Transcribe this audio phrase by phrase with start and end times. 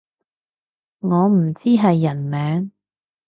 [1.01, 2.71] 我唔知係人名